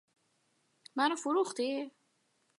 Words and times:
پیام 0.95 1.91